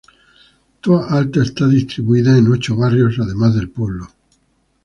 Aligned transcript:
Toa 0.81 1.11
Alta 1.11 1.43
esta 1.43 1.67
distribuido 1.67 2.35
en 2.35 2.51
ocho 2.51 2.75
barrios, 2.75 3.19
además 3.19 3.53
del 3.53 3.69
pueblo. 3.69 4.07